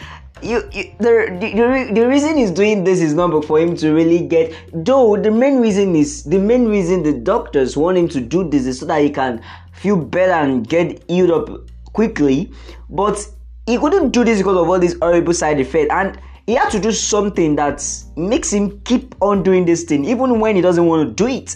you, 0.41 0.67
you 0.71 0.91
the, 0.97 1.37
the, 1.39 1.91
the 1.93 2.07
reason 2.07 2.37
he's 2.37 2.51
doing 2.51 2.83
this 2.83 2.99
is 2.99 3.13
not 3.13 3.45
for 3.45 3.59
him 3.59 3.75
to 3.77 3.93
really 3.93 4.25
get 4.25 4.53
though 4.73 5.15
the 5.15 5.29
main 5.29 5.59
reason 5.59 5.95
is 5.95 6.23
the 6.23 6.39
main 6.39 6.67
reason 6.67 7.03
the 7.03 7.13
doctors 7.13 7.77
want 7.77 7.97
him 7.97 8.07
to 8.07 8.19
do 8.19 8.49
this 8.49 8.65
is 8.65 8.79
so 8.79 8.85
that 8.87 9.01
he 9.01 9.09
can 9.09 9.41
feel 9.71 9.95
better 9.95 10.33
and 10.33 10.67
get 10.67 11.03
healed 11.09 11.29
up 11.31 11.49
quickly 11.93 12.51
but 12.89 13.23
he 13.67 13.77
couldn't 13.77 14.09
do 14.09 14.23
this 14.23 14.39
because 14.39 14.57
of 14.57 14.67
all 14.67 14.79
these 14.79 14.97
horrible 14.99 15.33
side 15.33 15.59
effects 15.59 15.91
and 15.91 16.19
he 16.47 16.55
had 16.55 16.69
to 16.69 16.79
do 16.79 16.91
something 16.91 17.55
that 17.55 17.85
makes 18.15 18.51
him 18.51 18.81
keep 18.81 19.13
on 19.21 19.43
doing 19.43 19.65
this 19.65 19.83
thing 19.83 20.05
even 20.05 20.39
when 20.39 20.55
he 20.55 20.61
doesn't 20.61 20.87
want 20.87 21.07
to 21.07 21.13
do 21.13 21.29
it 21.29 21.55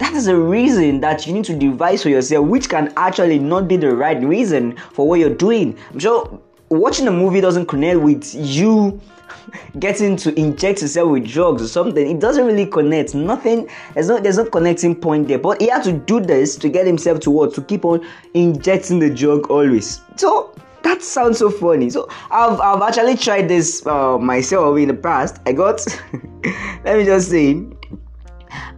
that 0.00 0.14
is 0.14 0.28
a 0.28 0.36
reason 0.36 1.00
that 1.00 1.26
you 1.26 1.34
need 1.34 1.44
to 1.44 1.54
devise 1.54 2.02
for 2.02 2.08
yourself, 2.08 2.46
which 2.48 2.70
can 2.70 2.90
actually 2.96 3.38
not 3.38 3.68
be 3.68 3.76
the 3.76 3.94
right 3.94 4.20
reason 4.22 4.74
for 4.94 5.06
what 5.06 5.20
you're 5.20 5.34
doing. 5.34 5.78
I'm 5.92 5.98
sure 5.98 6.40
watching 6.70 7.06
a 7.06 7.10
movie 7.10 7.42
doesn't 7.42 7.66
connect 7.66 8.00
with 8.00 8.34
you 8.34 8.98
getting 9.78 10.16
to 10.16 10.34
inject 10.40 10.80
yourself 10.80 11.10
with 11.10 11.28
drugs 11.28 11.60
or 11.60 11.68
something. 11.68 12.10
It 12.10 12.18
doesn't 12.18 12.46
really 12.46 12.64
connect. 12.64 13.14
Nothing. 13.14 13.68
There's 13.92 14.08
no. 14.08 14.18
There's 14.18 14.38
no 14.38 14.46
connecting 14.46 14.96
point 14.96 15.28
there. 15.28 15.38
But 15.38 15.60
he 15.60 15.68
had 15.68 15.84
to 15.84 15.92
do 15.92 16.18
this 16.18 16.56
to 16.56 16.70
get 16.70 16.86
himself 16.86 17.20
to 17.20 17.30
what 17.30 17.52
to 17.54 17.62
keep 17.62 17.84
on 17.84 18.04
injecting 18.32 19.00
the 19.00 19.10
drug 19.10 19.50
always. 19.50 20.00
So 20.16 20.54
that 20.82 21.02
sounds 21.02 21.38
so 21.38 21.50
funny. 21.50 21.90
So 21.90 22.08
I've 22.30 22.58
I've 22.58 22.80
actually 22.80 23.18
tried 23.18 23.48
this 23.48 23.86
uh, 23.86 24.16
myself 24.16 24.78
in 24.78 24.88
the 24.88 24.94
past. 24.94 25.40
I 25.44 25.52
got. 25.52 25.84
let 26.84 26.96
me 26.96 27.04
just 27.04 27.28
say 27.28 27.66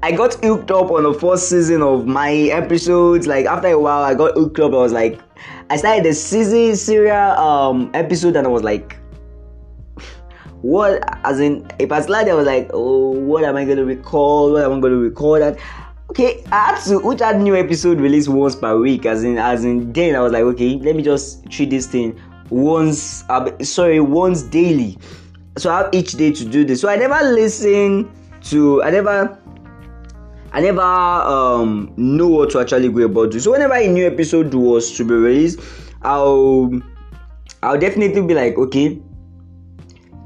I 0.03 0.13
got 0.13 0.35
hooked 0.45 0.71
up 0.71 0.91
on 0.91 1.05
the 1.05 1.15
first 1.15 1.49
season 1.49 1.83
of 1.83 2.07
my 2.07 2.33
episodes. 2.33 3.27
Like 3.27 3.47
after 3.47 3.69
a 3.69 3.79
while, 3.79 4.03
I 4.03 4.15
got 4.15 4.35
hooked 4.35 4.59
up. 4.59 4.73
I 4.73 4.77
was 4.77 4.93
like, 4.93 5.21
I 5.71 5.77
started 5.77 6.05
the 6.05 6.13
season 6.13 6.77
serial 6.77 7.17
um 7.17 7.91
episode, 7.95 8.37
and 8.37 8.47
I 8.47 8.51
was 8.51 8.63
like, 8.63 8.97
what? 10.63 11.03
As 11.25 11.41
in, 11.41 11.67
a 11.81 11.87
particular 11.87 12.25
day, 12.25 12.31
I 12.31 12.35
was 12.35 12.47
like, 12.47 12.71
oh, 12.73 13.11
what 13.11 13.45
am 13.45 13.57
I 13.57 13.65
gonna 13.65 13.85
record? 13.85 14.53
What 14.53 14.65
am 14.65 14.73
I 14.73 14.81
gonna 14.81 14.97
record? 14.97 15.43
That 15.43 15.59
okay, 16.11 16.45
I 16.53 16.67
had 16.67 16.81
to 16.85 16.99
which 16.99 17.21
had 17.21 17.41
new 17.41 17.57
episode 17.57 18.01
released 18.01 18.29
once 18.29 18.55
per 18.57 18.79
week. 18.79 19.07
As 19.07 19.25
in, 19.25 19.39
as 19.39 19.65
in, 19.65 19.93
then 19.93 20.15
I 20.15 20.21
was 20.21 20.33
like, 20.33 20.43
okay, 20.43 20.77
let 20.79 20.95
me 20.95 21.03
just 21.03 21.49
treat 21.51 21.71
this 21.71 21.87
thing 21.87 22.21
once. 22.51 23.25
Uh, 23.29 23.51
sorry, 23.63 24.01
once 24.01 24.43
daily. 24.43 24.99
So 25.59 25.71
I 25.71 25.79
have 25.79 25.91
each 25.93 26.13
day 26.13 26.33
to 26.33 26.45
do 26.45 26.65
this. 26.65 26.81
So 26.81 26.89
I 26.89 26.97
never 26.97 27.23
listen 27.33 28.11
to. 28.45 28.83
I 28.83 28.91
never 28.91 29.39
I 30.53 30.61
never 30.61 30.83
um, 30.83 31.95
what 31.97 32.51
to 32.51 32.61
actually 32.61 32.91
go 32.91 33.01
about. 33.01 33.33
So 33.35 33.53
whenever 33.53 33.75
a 33.75 33.89
new 33.89 34.07
episode 34.07 34.53
was 34.53 34.95
to 34.97 35.05
be 35.05 35.15
released, 35.15 35.61
I'll 36.03 36.71
I'll 37.63 37.79
definitely 37.79 38.21
be 38.23 38.35
like, 38.35 38.59
okay, 38.59 39.01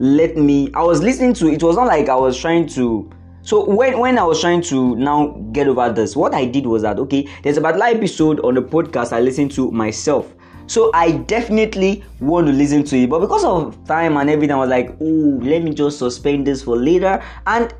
let 0.00 0.36
me. 0.36 0.70
I 0.74 0.82
was 0.82 1.00
listening 1.00 1.32
to. 1.34 1.48
It 1.48 1.62
was 1.62 1.76
not 1.76 1.86
like 1.86 2.08
I 2.08 2.16
was 2.16 2.36
trying 2.38 2.66
to. 2.70 3.08
So 3.42 3.64
when 3.64 4.00
when 4.00 4.18
I 4.18 4.24
was 4.24 4.40
trying 4.40 4.62
to 4.62 4.96
now 4.96 5.28
get 5.52 5.68
over 5.68 5.92
this, 5.92 6.16
what 6.16 6.34
I 6.34 6.44
did 6.44 6.66
was 6.66 6.82
that 6.82 6.98
okay, 6.98 7.28
there's 7.44 7.56
a 7.56 7.60
particular 7.60 7.86
episode 7.86 8.40
on 8.40 8.54
the 8.54 8.62
podcast 8.62 9.12
I 9.12 9.20
listened 9.20 9.52
to 9.52 9.70
myself. 9.70 10.34
So 10.66 10.90
I 10.92 11.12
definitely 11.12 12.02
want 12.18 12.48
to 12.48 12.52
listen 12.52 12.82
to 12.84 12.96
it, 12.96 13.08
but 13.08 13.20
because 13.20 13.44
of 13.44 13.78
time 13.86 14.16
and 14.16 14.28
everything, 14.28 14.56
I 14.56 14.58
was 14.58 14.68
like, 14.68 14.96
oh, 15.00 15.38
let 15.40 15.62
me 15.62 15.72
just 15.72 16.00
suspend 16.00 16.48
this 16.48 16.64
for 16.64 16.76
later. 16.76 17.22
And 17.46 17.72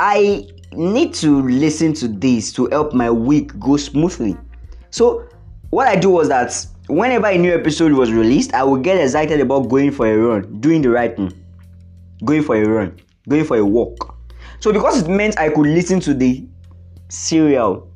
I 0.00 0.48
need 0.72 1.14
to 1.14 1.42
listen 1.42 1.92
to 1.94 2.08
this 2.08 2.52
to 2.52 2.66
help 2.66 2.92
my 2.92 3.10
week 3.10 3.58
go 3.58 3.76
smoothly. 3.76 4.36
So, 4.90 5.26
what 5.70 5.88
I 5.88 5.96
do 5.96 6.10
was 6.10 6.28
that 6.28 6.66
whenever 6.88 7.26
a 7.26 7.38
new 7.38 7.54
episode 7.54 7.92
was 7.92 8.12
released, 8.12 8.54
I 8.54 8.64
would 8.64 8.82
get 8.82 9.00
excited 9.00 9.40
about 9.40 9.68
going 9.68 9.92
for 9.92 10.06
a 10.06 10.16
run, 10.16 10.60
doing 10.60 10.82
the 10.82 10.90
right 10.90 11.14
thing, 11.14 11.32
going 12.24 12.42
for 12.42 12.56
a 12.56 12.64
run, 12.66 13.00
going 13.28 13.44
for 13.44 13.56
a 13.56 13.64
walk. 13.64 14.16
So, 14.60 14.72
because 14.72 15.02
it 15.02 15.08
meant 15.08 15.38
I 15.38 15.48
could 15.48 15.66
listen 15.66 16.00
to 16.00 16.14
the 16.14 16.44
serial, 17.08 17.88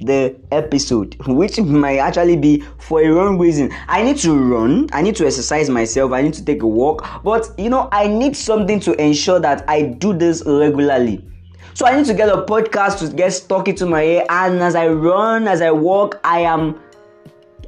the 0.00 0.36
episode, 0.50 1.16
which 1.26 1.58
might 1.60 1.98
actually 1.98 2.36
be 2.36 2.62
for 2.78 3.02
a 3.02 3.08
wrong 3.08 3.38
reason. 3.38 3.70
I 3.88 4.02
need 4.02 4.18
to 4.18 4.34
run, 4.34 4.88
I 4.92 5.02
need 5.02 5.16
to 5.16 5.26
exercise 5.26 5.68
myself, 5.68 6.12
I 6.12 6.22
need 6.22 6.34
to 6.34 6.44
take 6.44 6.62
a 6.62 6.66
walk, 6.66 7.22
but 7.22 7.50
you 7.58 7.70
know, 7.70 7.88
I 7.92 8.06
need 8.06 8.36
something 8.36 8.80
to 8.80 9.00
ensure 9.00 9.40
that 9.40 9.64
I 9.68 9.82
do 9.82 10.12
this 10.12 10.42
regularly. 10.46 11.26
So 11.74 11.86
I 11.86 11.96
need 11.96 12.06
to 12.06 12.14
get 12.14 12.28
a 12.28 12.42
podcast 12.42 12.98
to 12.98 13.14
get 13.14 13.32
stuck 13.32 13.66
into 13.66 13.86
my 13.86 14.02
ear, 14.02 14.24
and 14.28 14.62
as 14.62 14.74
I 14.74 14.88
run, 14.88 15.48
as 15.48 15.62
I 15.62 15.70
walk, 15.70 16.20
I 16.22 16.40
am, 16.40 16.78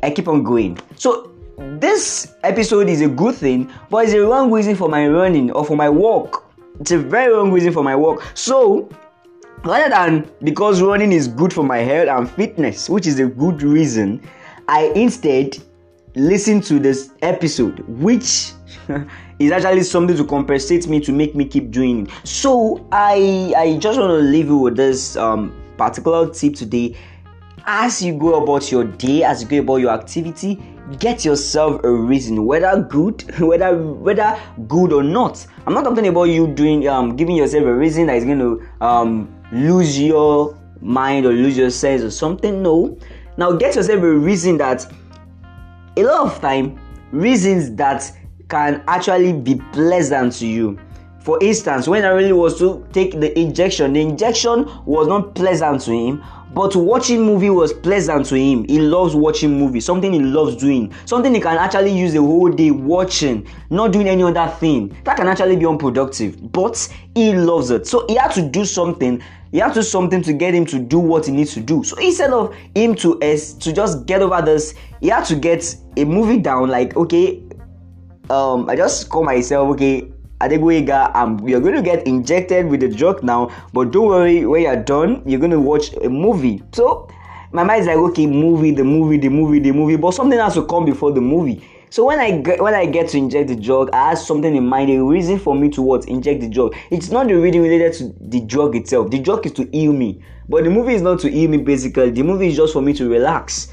I 0.02 0.10
keep 0.10 0.28
on 0.28 0.42
going. 0.42 0.78
So 0.96 1.32
this 1.56 2.34
episode 2.42 2.88
is 2.88 3.00
a 3.00 3.08
good 3.08 3.34
thing, 3.34 3.72
but 3.88 4.04
it's 4.04 4.12
a 4.12 4.20
wrong 4.20 4.52
reason 4.52 4.76
for 4.76 4.88
my 4.88 5.08
running 5.08 5.50
or 5.52 5.64
for 5.64 5.76
my 5.76 5.88
walk. 5.88 6.44
It's 6.80 6.90
a 6.90 6.98
very 6.98 7.32
wrong 7.32 7.50
reason 7.50 7.72
for 7.72 7.82
my 7.82 7.96
walk. 7.96 8.22
So 8.34 8.90
rather 9.64 9.88
than 9.88 10.30
because 10.42 10.82
running 10.82 11.12
is 11.12 11.26
good 11.26 11.52
for 11.52 11.64
my 11.64 11.78
health 11.78 12.08
and 12.08 12.30
fitness, 12.30 12.90
which 12.90 13.06
is 13.06 13.18
a 13.20 13.26
good 13.26 13.62
reason, 13.62 14.20
I 14.68 14.92
instead 14.94 15.56
listen 16.14 16.60
to 16.62 16.78
this 16.78 17.10
episode, 17.22 17.78
which 17.88 18.52
is 19.38 19.52
actually 19.52 19.82
something 19.82 20.16
to 20.16 20.24
compensate 20.24 20.86
me 20.88 21.00
to 21.00 21.12
make 21.12 21.34
me 21.34 21.44
keep 21.44 21.70
doing 21.70 22.06
it. 22.06 22.12
So 22.26 22.86
I 22.92 23.52
I 23.56 23.76
just 23.78 23.98
want 23.98 24.10
to 24.10 24.16
leave 24.18 24.46
you 24.46 24.56
with 24.56 24.76
this 24.76 25.16
um, 25.16 25.54
particular 25.76 26.30
tip 26.30 26.54
today. 26.54 26.96
As 27.66 28.02
you 28.02 28.18
go 28.18 28.42
about 28.42 28.70
your 28.70 28.84
day, 28.84 29.22
as 29.24 29.42
you 29.42 29.48
go 29.48 29.58
about 29.58 29.76
your 29.76 29.90
activity, 29.90 30.62
get 30.98 31.24
yourself 31.24 31.82
a 31.82 31.90
reason, 31.90 32.44
whether 32.44 32.82
good, 32.82 33.22
whether 33.40 33.76
whether 33.76 34.38
good 34.68 34.92
or 34.92 35.02
not. 35.02 35.46
I'm 35.66 35.74
not 35.74 35.84
talking 35.84 36.06
about 36.06 36.24
you 36.24 36.46
doing 36.46 36.86
um 36.88 37.16
giving 37.16 37.36
yourself 37.36 37.64
a 37.64 37.74
reason 37.74 38.06
that 38.06 38.16
is 38.16 38.24
going 38.24 38.38
to 38.38 38.62
um 38.84 39.34
lose 39.52 39.98
your 39.98 40.58
mind 40.80 41.26
or 41.26 41.32
lose 41.32 41.56
your 41.56 41.70
sense 41.70 42.02
or 42.02 42.10
something. 42.10 42.62
No. 42.62 42.98
Now 43.36 43.52
get 43.52 43.74
yourself 43.74 44.02
a 44.02 44.12
reason 44.12 44.58
that 44.58 44.86
a 45.96 46.02
lot 46.02 46.26
of 46.26 46.40
time 46.40 46.78
reasons 47.12 47.74
that 47.76 48.10
can 48.48 48.82
actually 48.88 49.32
be 49.32 49.56
pleasant 49.72 50.34
to 50.34 50.46
you. 50.46 50.78
For 51.20 51.42
instance, 51.42 51.88
when 51.88 52.02
Ariely 52.02 52.36
was 52.36 52.58
to 52.58 52.86
take 52.92 53.18
the 53.18 53.36
injection, 53.38 53.94
the 53.94 54.00
injection 54.02 54.70
was 54.84 55.08
not 55.08 55.34
pleasant 55.34 55.80
to 55.82 55.92
him, 55.92 56.22
but 56.54 56.76
watching 56.76 57.22
movie 57.22 57.50
was 57.50 57.72
pleasant 57.72 58.26
to 58.26 58.36
him. 58.36 58.64
He 58.68 58.78
loves 58.78 59.14
watching 59.14 59.58
movie, 59.58 59.80
something 59.80 60.12
he 60.12 60.20
loves 60.20 60.54
doing, 60.56 60.92
something 61.04 61.34
he 61.34 61.40
can 61.40 61.56
actually 61.56 61.98
use 61.98 62.12
the 62.12 62.20
whole 62.20 62.50
day 62.50 62.70
watching, 62.70 63.48
not 63.70 63.92
doing 63.92 64.06
any 64.06 64.22
other 64.22 64.46
thing. 64.58 64.96
That 65.04 65.16
can 65.16 65.26
actually 65.26 65.56
be 65.56 65.66
unproductive, 65.66 66.52
but 66.52 66.76
he 67.14 67.34
loves 67.34 67.70
it. 67.70 67.86
So 67.86 68.04
he 68.06 68.16
had 68.16 68.32
to 68.32 68.42
do 68.42 68.64
something. 68.64 69.20
He 69.50 69.58
had 69.58 69.68
to 69.68 69.80
do 69.80 69.82
something 69.82 70.22
to 70.22 70.32
get 70.32 70.54
him 70.54 70.66
to 70.66 70.78
do 70.78 70.98
what 70.98 71.26
he 71.26 71.32
needs 71.32 71.54
to 71.54 71.60
do. 71.60 71.82
So 71.82 71.96
instead 71.96 72.30
of 72.30 72.54
him 72.74 72.94
to 72.96 73.18
to 73.18 73.72
just 73.72 74.06
get 74.06 74.20
over 74.22 74.42
this, 74.42 74.74
he 75.00 75.08
had 75.08 75.24
to 75.26 75.36
get 75.36 75.74
a 75.96 76.04
movie 76.04 76.38
down. 76.38 76.68
Like 76.68 76.96
okay, 76.96 77.42
um, 78.30 78.68
I 78.68 78.76
just 78.76 79.08
call 79.08 79.24
myself 79.24 79.70
okay. 79.72 80.10
Adegboyega, 80.40 81.14
um, 81.14 81.48
you're 81.48 81.60
going 81.60 81.76
to 81.76 81.80
get 81.80 82.06
injected 82.06 82.66
with 82.66 82.80
the 82.80 82.88
drug 82.88 83.22
now, 83.22 83.50
but 83.72 83.92
don't 83.92 84.08
worry, 84.08 84.44
when 84.44 84.62
you're 84.62 84.76
done, 84.76 85.22
you're 85.24 85.38
going 85.38 85.52
to 85.52 85.60
watch 85.60 85.94
a 86.02 86.08
movie. 86.08 86.60
So 86.72 87.08
my 87.52 87.62
mind 87.62 87.82
is 87.82 87.86
like, 87.86 87.96
okay, 87.96 88.26
movie, 88.26 88.72
the 88.72 88.84
movie, 88.84 89.16
the 89.16 89.28
movie, 89.28 89.60
the 89.60 89.72
movie, 89.72 89.96
but 89.96 90.12
something 90.12 90.38
has 90.38 90.54
to 90.54 90.66
come 90.66 90.84
before 90.84 91.12
the 91.12 91.20
movie. 91.20 91.64
So 91.88 92.04
when 92.04 92.18
I 92.18 92.38
get 92.38 92.60
when 92.60 92.74
I 92.74 92.86
get 92.86 93.10
to 93.10 93.18
inject 93.18 93.46
the 93.46 93.54
drug, 93.54 93.88
I 93.92 94.08
have 94.08 94.18
something 94.18 94.56
in 94.56 94.66
mind, 94.66 94.90
a 94.90 94.98
reason 94.98 95.38
for 95.38 95.54
me 95.54 95.70
to 95.70 95.80
what 95.80 96.08
inject 96.08 96.40
the 96.40 96.48
drug. 96.48 96.74
It's 96.90 97.10
not 97.10 97.28
the 97.28 97.34
related 97.34 97.92
to 97.94 98.12
the 98.20 98.40
drug 98.40 98.74
itself. 98.74 99.12
The 99.12 99.20
drug 99.20 99.46
is 99.46 99.52
to 99.52 99.68
heal 99.70 99.92
me, 99.92 100.20
but 100.48 100.64
the 100.64 100.70
movie 100.70 100.94
is 100.94 101.02
not 101.02 101.20
to 101.20 101.30
heal 101.30 101.48
me. 101.48 101.58
Basically, 101.58 102.10
the 102.10 102.24
movie 102.24 102.48
is 102.48 102.56
just 102.56 102.72
for 102.72 102.82
me 102.82 102.94
to 102.94 103.08
relax. 103.08 103.72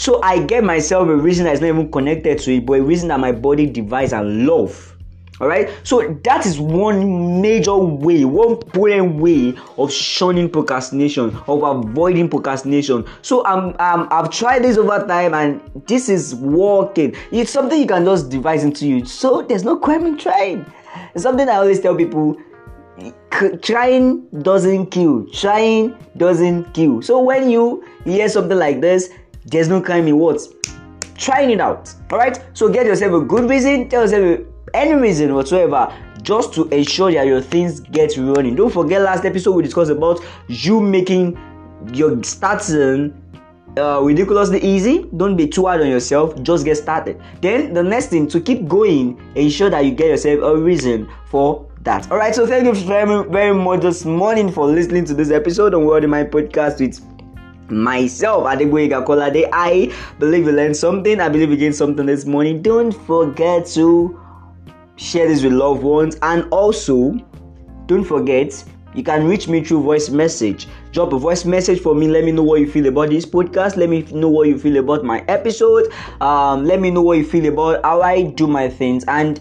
So 0.00 0.18
I 0.22 0.42
get 0.42 0.64
myself 0.64 1.10
a 1.10 1.14
reason 1.14 1.44
that's 1.44 1.60
not 1.60 1.66
even 1.66 1.92
connected 1.92 2.38
to 2.38 2.54
it, 2.54 2.64
but 2.64 2.72
a 2.78 2.82
reason 2.82 3.08
that 3.08 3.20
my 3.20 3.32
body 3.32 3.66
device 3.66 4.14
and 4.14 4.46
love. 4.46 4.96
All 5.42 5.46
right, 5.46 5.68
so 5.82 6.18
that 6.24 6.46
is 6.46 6.58
one 6.58 7.42
major 7.42 7.76
way, 7.76 8.24
one 8.24 8.56
potent 8.56 9.16
way 9.16 9.54
of 9.76 9.92
shunning 9.92 10.48
procrastination, 10.48 11.36
of 11.46 11.62
avoiding 11.62 12.30
procrastination. 12.30 13.04
So 13.20 13.44
um, 13.44 13.76
um, 13.78 14.08
I've 14.10 14.30
tried 14.30 14.64
this 14.64 14.78
over 14.78 15.06
time, 15.06 15.34
and 15.34 15.60
this 15.86 16.08
is 16.08 16.34
working. 16.34 17.14
It's 17.30 17.50
something 17.50 17.78
you 17.78 17.86
can 17.86 18.06
just 18.06 18.30
devise 18.30 18.64
into 18.64 18.88
you. 18.88 19.04
So 19.04 19.42
there's 19.42 19.64
no 19.64 19.76
crime 19.76 20.06
in 20.06 20.16
trying. 20.16 20.64
It's 21.14 21.24
something 21.24 21.46
I 21.46 21.56
always 21.56 21.78
tell 21.78 21.94
people 21.94 22.38
trying 23.62 24.26
doesn't 24.42 24.86
kill 24.88 25.24
trying 25.32 25.96
doesn't 26.16 26.74
kill 26.74 27.00
so 27.00 27.22
when 27.22 27.48
you 27.48 27.82
hear 28.04 28.28
something 28.28 28.58
like 28.58 28.80
this 28.82 29.10
there's 29.50 29.68
no 29.68 29.80
crime 29.80 30.08
in 30.08 30.16
what 30.16 30.40
trying 31.16 31.50
it 31.50 31.60
out 31.60 31.92
all 32.10 32.18
right 32.18 32.42
so 32.54 32.68
get 32.68 32.86
yourself 32.86 33.12
a 33.12 33.24
good 33.24 33.48
reason 33.48 33.88
tell 33.88 34.02
yourself 34.02 34.40
any 34.74 34.94
reason 34.94 35.34
whatsoever 35.34 35.92
just 36.22 36.52
to 36.54 36.68
ensure 36.68 37.12
that 37.12 37.26
your 37.26 37.40
things 37.40 37.80
get 37.80 38.16
running 38.16 38.54
don't 38.54 38.72
forget 38.72 39.02
last 39.02 39.24
episode 39.24 39.52
we 39.52 39.62
discussed 39.62 39.90
about 39.90 40.20
you 40.48 40.80
making 40.80 41.38
your 41.92 42.22
starting 42.22 43.14
uh, 43.76 44.00
ridiculously 44.02 44.60
easy. 44.62 45.06
Don't 45.16 45.36
be 45.36 45.46
too 45.46 45.66
hard 45.66 45.80
on 45.80 45.88
yourself. 45.88 46.40
Just 46.42 46.64
get 46.64 46.76
started. 46.76 47.20
Then 47.40 47.72
the 47.72 47.82
next 47.82 48.06
thing 48.06 48.28
to 48.28 48.40
keep 48.40 48.66
going, 48.68 49.20
ensure 49.34 49.70
that 49.70 49.84
you 49.84 49.92
get 49.92 50.08
yourself 50.08 50.40
a 50.42 50.56
reason 50.56 51.08
for 51.26 51.68
that. 51.82 52.10
All 52.10 52.18
right. 52.18 52.34
So 52.34 52.46
thank 52.46 52.64
you 52.64 52.74
very 52.74 53.28
very 53.30 53.54
much 53.54 53.82
this 53.82 54.04
morning 54.04 54.50
for 54.50 54.66
listening 54.66 55.04
to 55.06 55.14
this 55.14 55.30
episode 55.30 55.74
on 55.74 55.84
Wealthy 55.84 56.06
Mind 56.06 56.30
Podcast 56.30 56.80
with 56.80 57.00
myself 57.70 58.44
Adegboyega 58.44 59.04
Kolade. 59.06 59.48
I 59.52 59.92
believe 60.18 60.46
you 60.46 60.52
learned 60.52 60.76
something. 60.76 61.20
I 61.20 61.28
believe 61.28 61.50
you 61.50 61.56
gained 61.56 61.76
something 61.76 62.06
this 62.06 62.24
morning. 62.24 62.62
Don't 62.62 62.92
forget 62.92 63.66
to 63.74 64.20
share 64.96 65.28
this 65.28 65.42
with 65.42 65.52
loved 65.52 65.82
ones 65.82 66.16
and 66.22 66.46
also 66.50 67.12
don't 67.86 68.04
forget 68.04 68.64
you 68.94 69.04
can 69.04 69.26
reach 69.26 69.46
me 69.46 69.62
through 69.62 69.82
voice 69.82 70.08
message. 70.08 70.66
Drop 70.92 71.12
a 71.12 71.18
voice 71.18 71.44
message 71.44 71.80
for 71.80 71.94
me. 71.94 72.08
Let 72.08 72.24
me 72.24 72.32
know 72.32 72.42
what 72.42 72.60
you 72.60 72.68
feel 72.68 72.86
about 72.86 73.10
this 73.10 73.24
podcast. 73.24 73.76
Let 73.76 73.88
me 73.88 74.02
know 74.10 74.28
what 74.28 74.48
you 74.48 74.58
feel 74.58 74.78
about 74.78 75.04
my 75.04 75.24
episode. 75.28 75.92
Um, 76.20 76.64
let 76.64 76.80
me 76.80 76.90
know 76.90 77.02
what 77.02 77.18
you 77.18 77.24
feel 77.24 77.46
about 77.46 77.84
how 77.84 78.02
I 78.02 78.22
do 78.22 78.48
my 78.48 78.68
things. 78.68 79.04
And 79.04 79.38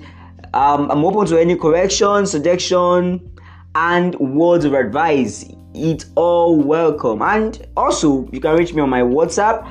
um, 0.53 0.91
I'm 0.91 1.03
open 1.03 1.25
to 1.27 1.39
any 1.39 1.55
correction, 1.55 2.27
suggestion, 2.27 3.31
and 3.73 4.15
words 4.19 4.65
of 4.65 4.73
advice. 4.73 5.45
It's 5.73 6.05
all 6.15 6.59
welcome. 6.59 7.21
And 7.21 7.67
also, 7.77 8.27
you 8.31 8.39
can 8.39 8.55
reach 8.57 8.73
me 8.73 8.81
on 8.81 8.89
my 8.89 9.01
WhatsApp. 9.01 9.65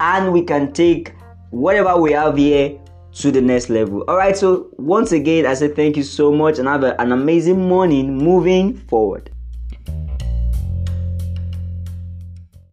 and 0.00 0.32
we 0.32 0.42
can 0.42 0.72
take 0.72 1.14
whatever 1.50 1.96
we 2.00 2.12
have 2.12 2.36
here 2.36 2.78
to 3.12 3.30
the 3.30 3.40
next 3.40 3.70
level. 3.70 4.02
All 4.08 4.16
right, 4.16 4.36
so 4.36 4.68
once 4.72 5.12
again, 5.12 5.46
I 5.46 5.54
say 5.54 5.68
thank 5.68 5.96
you 5.96 6.02
so 6.02 6.32
much 6.32 6.58
and 6.58 6.66
have 6.68 6.82
a, 6.82 7.00
an 7.00 7.12
amazing 7.12 7.68
morning 7.68 8.16
moving 8.18 8.76
forward. 8.76 9.30